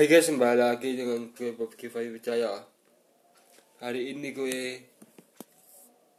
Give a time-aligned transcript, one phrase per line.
[0.00, 2.64] Hai guys, kembali lagi dengan gue Bob Kifai Wijaya
[3.84, 4.80] Hari ini gue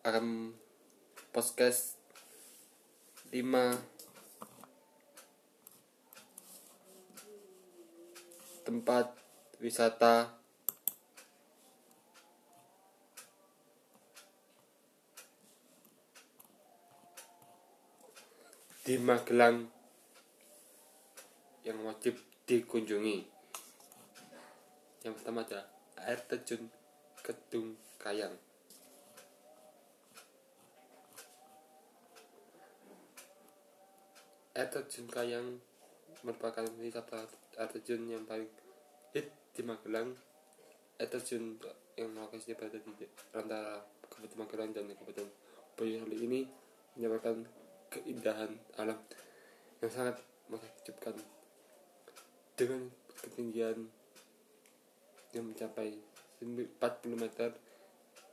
[0.06, 0.54] akan
[1.34, 1.98] podcast
[3.34, 3.42] 5
[8.70, 9.18] tempat
[9.58, 10.30] wisata.
[18.86, 19.66] Di Magelang
[21.66, 23.31] yang wajib dikunjungi.
[25.02, 25.66] Yang pertama ada
[26.06, 26.70] air terjun
[27.26, 28.38] Kedung Kayang.
[34.54, 35.58] Air terjun Kayang
[36.22, 37.26] merupakan wisata
[37.58, 38.50] air terjun yang paling
[39.18, 40.14] hit di Magelang.
[41.02, 41.58] Air terjun
[41.98, 45.28] yang lokasinya berada di antara Kabupaten Magelang dan Kabupaten
[45.74, 46.40] Boyolali ini
[46.94, 47.42] menyebabkan
[47.90, 49.02] keindahan alam
[49.82, 51.18] yang sangat menakjubkan
[52.54, 53.90] dengan ketinggian
[55.34, 55.96] yang mencapai
[56.42, 56.78] 40
[57.16, 57.50] meter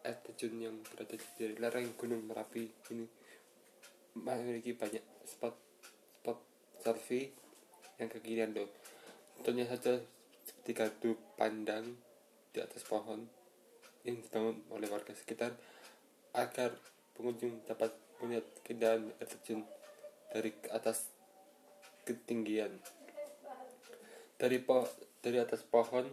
[0.06, 3.04] air terjun yang berada di lereng Gunung Merapi ini
[4.16, 5.54] memiliki banyak spot
[6.20, 6.38] spot
[6.80, 7.30] selfie
[7.98, 8.70] yang kekinian loh
[9.38, 10.00] contohnya saja
[10.46, 11.84] seperti gardu pandang
[12.54, 13.28] di atas pohon
[14.08, 15.52] yang dibangun oleh warga sekitar
[16.32, 16.72] agar
[17.12, 19.62] pengunjung dapat melihat keindahan air terjun
[20.32, 21.12] dari atas
[22.08, 22.72] ketinggian.
[24.38, 24.86] Dari po
[25.20, 26.06] dari atas pohon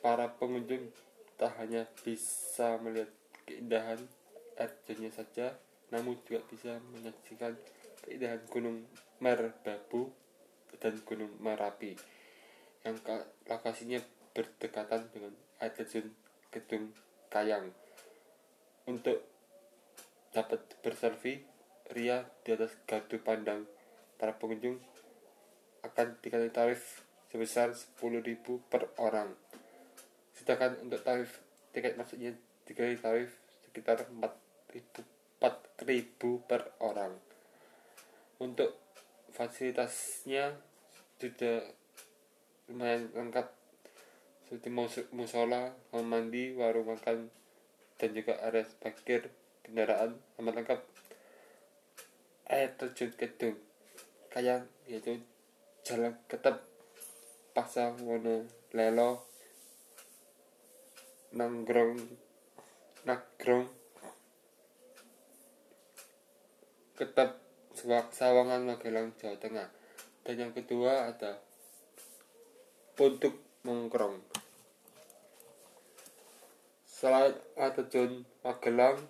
[0.00, 0.88] para pengunjung
[1.36, 3.08] tak hanya bisa melihat
[3.48, 4.00] keindahan
[4.60, 4.72] air
[5.12, 5.56] saja
[5.88, 7.56] namun juga bisa menyaksikan
[8.04, 8.84] keindahan gunung
[9.20, 10.12] Merbabu
[10.80, 11.96] dan gunung Merapi
[12.84, 12.96] yang
[13.48, 14.00] lokasinya
[14.32, 16.12] berdekatan dengan air terjun
[16.48, 16.92] Gedung
[17.30, 17.70] Kayang
[18.88, 19.22] untuk
[20.34, 21.44] dapat berselfie
[21.90, 23.66] ria di atas gardu pandang
[24.16, 24.78] para pengunjung
[25.82, 29.34] akan dikasih tarif sebesar 10.000 per orang
[30.40, 31.44] sedangkan untuk tarif
[31.76, 32.32] tiket masuknya
[32.64, 33.30] dikasih tarif
[33.68, 37.16] sekitar 4.000 4.000 per orang.
[38.40, 38.76] Untuk
[39.32, 40.56] fasilitasnya
[41.16, 41.64] sudah
[42.68, 43.48] lumayan lengkap.
[44.44, 44.68] Seperti
[45.14, 47.30] musola, kamar mandi, warung makan,
[47.96, 49.30] dan juga area parkir
[49.64, 50.80] kendaraan amat lengkap.
[52.50, 53.56] Air terjun gedung
[54.30, 55.22] kayak yaitu
[55.86, 56.62] jalan ketep
[57.54, 59.29] pasang wono lelo
[61.34, 61.98] nanggrong.
[63.06, 63.66] Nagrong.
[66.98, 67.30] Ketep
[68.12, 69.68] sawangan magelang jawa tengah.
[70.26, 71.40] Dan yang kedua ada
[72.98, 74.20] puntuk mongkrong.
[76.84, 79.00] Selain air terjun magelang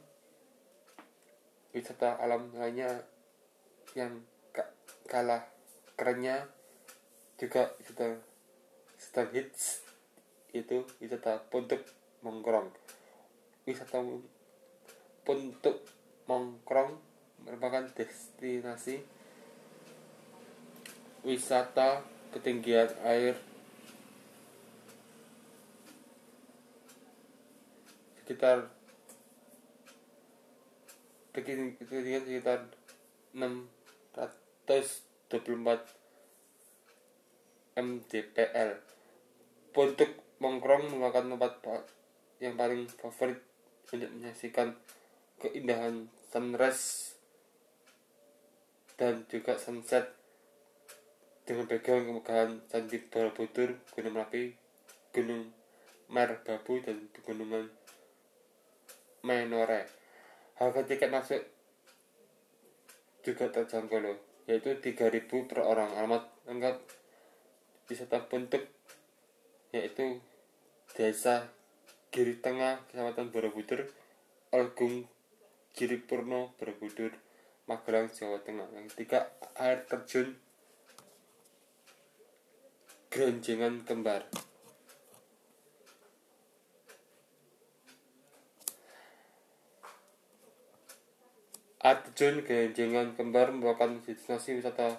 [1.74, 3.02] wisata alam lainnya
[3.98, 4.22] yang
[5.10, 5.42] kalah
[5.98, 6.46] kerennya
[7.34, 8.22] juga sedang
[8.94, 9.82] sedang hits
[10.54, 11.82] itu wisata puntuk
[12.20, 12.68] mongkrong.
[13.64, 14.04] Wisata
[15.24, 15.80] puntuk
[16.30, 17.10] mongkrong
[17.44, 19.00] merupakan destinasi
[21.20, 22.00] wisata
[22.32, 23.36] ketinggian air
[28.22, 28.72] sekitar
[31.34, 32.64] ketinggian sekitar
[33.36, 35.36] 624
[37.76, 38.70] mdpl
[39.76, 40.10] untuk
[40.40, 41.52] mongkrong merupakan tempat
[42.40, 43.36] yang paling favorit
[43.92, 44.72] untuk menyaksikan
[45.36, 47.14] keindahan sunrise
[48.96, 50.16] dan juga sunset
[51.44, 54.54] dengan background kemegahan Candi Borobudur, Gunung Merapi,
[55.12, 55.52] Gunung
[56.08, 57.68] Merbabu dan Pegunungan
[59.24, 59.88] Menore.
[60.56, 61.40] Harga tiket masuk
[63.20, 64.16] juga terjangkau loh,
[64.48, 65.92] yaitu 3000 per orang.
[65.96, 66.76] Alamat lengkap
[67.90, 68.62] wisata bentuk
[69.74, 70.22] yaitu
[70.94, 71.59] Desa
[72.10, 73.86] Giri Tengah, Kecamatan Borobudur,
[74.50, 75.06] Algung
[75.70, 77.14] Giripurno, Borobudur,
[77.70, 78.66] Magelang, Jawa Tengah.
[78.74, 80.34] Yang ketiga, air terjun
[83.14, 84.26] Grenjengan Kembar.
[91.78, 94.98] Air terjun Grenjengan Kembar merupakan destinasi wisata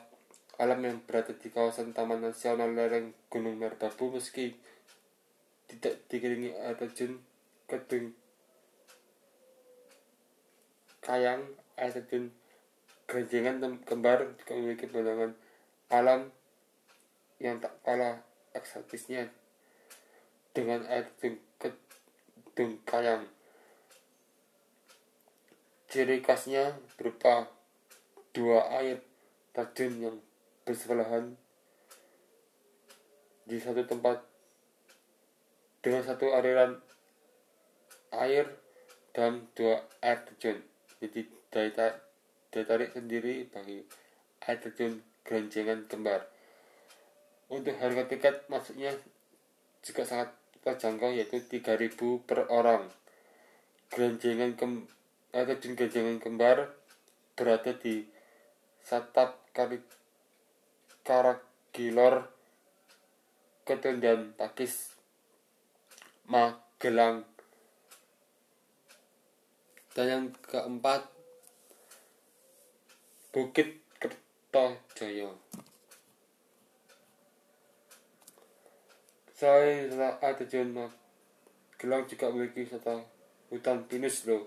[0.55, 4.55] alam yang berada di kawasan Taman Nasional lereng Gunung Merbabu meski
[5.71, 7.23] tidak dikelilingi air terjun
[7.63, 8.11] Kedung
[10.99, 11.47] Kayang
[11.79, 12.35] air terjun
[13.07, 15.31] Ganjengan kembar juga memiliki pemandangan
[15.91, 16.31] alam
[17.43, 18.23] yang tak kalah
[18.55, 19.27] eksotisnya
[20.55, 23.27] dengan air terjun Kayang.
[25.91, 27.51] Ciri khasnya berupa
[28.31, 29.03] dua air
[29.51, 30.17] terjun yang
[30.63, 31.35] bersebelahan
[33.43, 34.23] di satu tempat
[35.81, 36.77] dengan satu aliran
[38.13, 38.45] air
[39.11, 40.61] dan dua air terjun
[41.01, 41.97] jadi daya,
[42.53, 43.81] daya tarik sendiri bagi
[44.45, 46.29] air terjun geranjengan kembar.
[47.49, 48.93] Untuk harga tiket masuknya
[49.81, 50.29] juga sangat
[50.61, 52.85] terjangkau yaitu 3000 per orang.
[53.89, 54.85] Geranjengan kem
[55.33, 56.57] air terjun geranjengan kembar
[57.33, 58.05] berada di
[58.85, 59.81] Satap Kali
[61.01, 62.29] Karagilor
[63.65, 65.00] Ketendan Pakis
[66.27, 67.25] Magelang.
[69.95, 71.07] Dan yang keempat
[73.31, 75.31] Bukit Kertojoyo
[79.41, 79.89] selain
[80.37, 83.01] terjun Magelang juga memiliki wisata
[83.49, 84.45] hutan pinus loh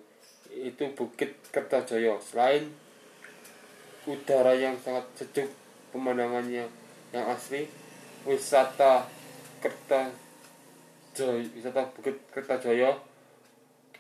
[0.55, 2.71] itu Bukit Kertojoyo selain
[4.07, 5.51] udara yang sangat sejuk
[5.91, 6.71] pemandangannya
[7.11, 7.67] yang asli
[8.23, 9.09] wisata
[9.59, 10.24] Kertojoyo
[11.15, 12.91] Joy, wisata Bukit Kertajaya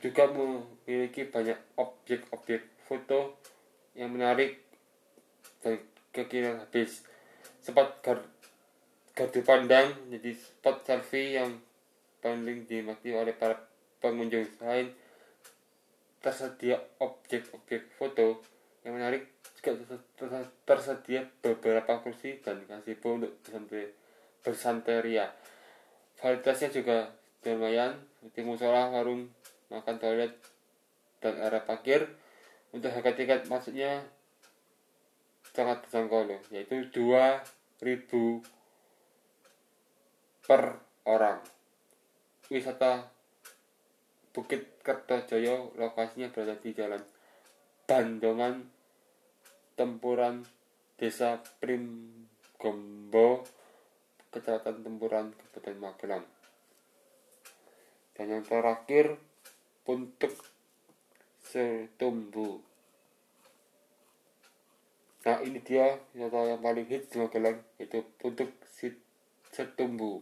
[0.02, 3.38] juga memiliki banyak objek-objek foto
[3.94, 4.58] yang menarik
[5.62, 5.78] dan
[6.10, 7.06] kekinian habis.
[7.62, 8.18] Spot gar
[9.14, 11.54] gardu pandang jadi spot selfie yang
[12.18, 13.62] paling dinikmati oleh para
[14.02, 14.90] pengunjung selain
[16.18, 18.42] tersedia objek-objek foto
[18.82, 19.30] yang menarik
[19.62, 20.02] juga
[20.66, 23.38] tersedia beberapa kursi dan gazebo untuk
[24.42, 25.30] bersanteria
[26.18, 26.98] Fasilitasnya juga
[27.44, 29.28] lumayan seperti musola, warung,
[29.68, 30.32] makan toilet,
[31.20, 32.08] dan area parkir.
[32.74, 34.02] Untuk harga tiket masuknya
[35.54, 38.42] sangat terjangkau loh, yaitu 2000
[40.42, 41.38] per orang.
[42.50, 43.08] Wisata
[44.34, 46.98] Bukit Kertojoyo lokasinya berada di Jalan
[47.86, 48.66] Bandongan
[49.78, 50.42] Tempuran
[50.98, 53.46] Desa Primgombo
[54.34, 56.26] Kecamatan Tempuran, Kabupaten Magelang.
[58.18, 59.14] Dan yang terakhir,
[59.86, 60.34] Puntuk
[61.38, 62.58] Setumbu.
[65.22, 68.50] Nah ini dia wisata yang paling hits di Magelang, yaitu Puntuk
[69.54, 70.18] Setumbu.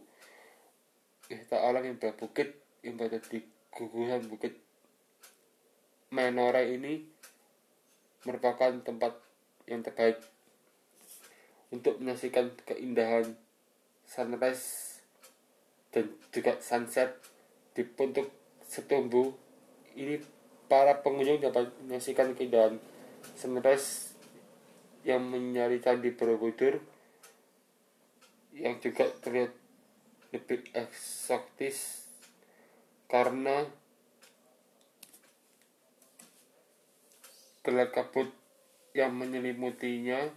[1.33, 3.41] Wisata alam yang berbukit yang berada di
[3.73, 4.53] gugusan bukit
[6.13, 7.01] Menore ini
[8.29, 9.17] merupakan tempat
[9.65, 10.21] yang terbaik
[11.73, 13.33] untuk menyaksikan keindahan
[14.13, 15.01] sunrise
[15.89, 17.17] dan juga sunset
[17.73, 18.29] di puntuk
[18.69, 19.33] setumbu
[19.97, 20.21] ini
[20.69, 22.77] para pengunjung dapat menyaksikan keindahan
[23.41, 24.13] sunrise
[25.09, 26.77] yang menyari candi Borobudur
[28.53, 29.57] yang juga terlihat
[30.33, 32.05] lebih eksotis
[33.09, 33.65] karena
[37.65, 38.29] gelap kabut
[38.93, 40.29] yang menyelimutinya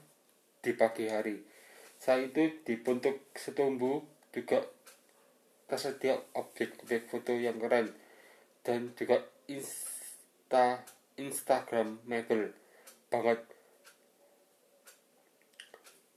[0.64, 1.55] di pagi hari.
[2.06, 4.62] Saat itu di bentuk setumbu juga
[5.66, 7.90] tersedia objek-objek foto yang keren
[8.62, 10.86] dan juga insta
[11.18, 12.54] Instagram mebel
[13.10, 13.42] banget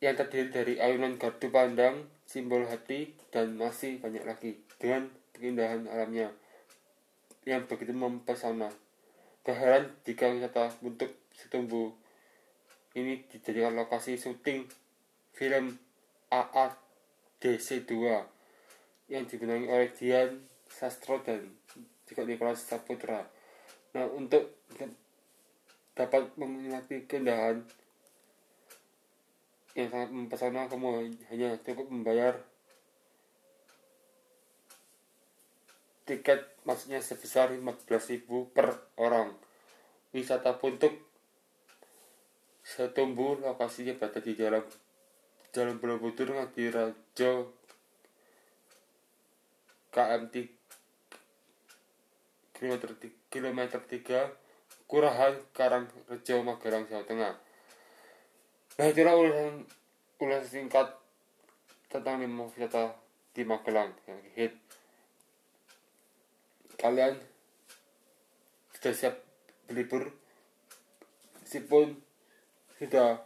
[0.04, 6.36] yang terdiri dari ayunan gardu pandang, simbol hati, dan masih banyak lagi dengan keindahan alamnya
[7.48, 8.68] yang begitu mempesona.
[9.40, 11.96] Keheran jika wisata bentuk setumbu
[12.92, 14.68] ini dijadikan lokasi syuting
[15.38, 15.78] film
[16.34, 21.46] AADC 2 yang dibintangi oleh Dian Sastro dan
[22.10, 23.22] juga Nicholas Saputra.
[23.94, 24.66] Nah, untuk
[25.94, 27.62] dapat menikmati keindahan
[29.78, 32.34] yang sangat mempesona, kamu hanya cukup membayar
[36.02, 39.38] tiket maksudnya sebesar 15.000 per orang.
[40.10, 40.98] Wisata untuk
[42.64, 44.64] setumbu lokasinya berada di dalam
[45.52, 47.32] Jalan Borobudur Ngadi Rajo
[49.88, 50.28] KM
[52.58, 52.90] kilometer,
[53.32, 57.34] kilometer 3 Kurahan Karang Rejo Magelang Jawa Tengah.
[58.78, 59.64] Nah itulah ulasan
[60.16, 60.88] ulasan singkat
[61.92, 62.96] tentang lima wisata
[63.32, 64.52] di Magelang yang hit.
[66.80, 67.20] Kalian
[68.76, 69.14] sudah siap
[69.68, 70.08] berlibur?
[71.42, 71.96] Meskipun
[72.80, 73.24] sudah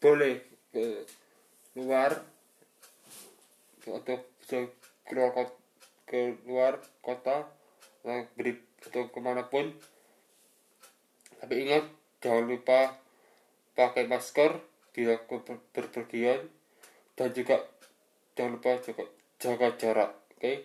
[0.00, 1.04] boleh ke
[1.78, 2.18] luar
[3.86, 4.58] atau bisa
[5.06, 5.54] keluar kota,
[6.06, 7.36] keluar kota
[8.34, 9.70] beri atau ke mana pun
[11.40, 11.84] tapi ingat
[12.20, 12.96] jangan lupa
[13.76, 14.60] pakai masker
[14.92, 15.16] bila
[15.72, 16.48] berpergian
[17.16, 17.64] dan juga
[18.36, 19.04] jangan lupa juga
[19.40, 20.40] jaga jarak oke?
[20.40, 20.56] Okay?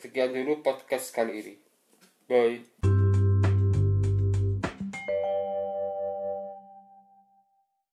[0.00, 1.54] sekian dulu podcast kali ini.
[2.24, 2.89] Bye